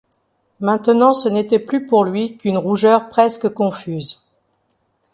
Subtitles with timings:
[0.61, 4.19] Maintenant ce n’était plus pour lui qu’une rougeur presque confuse.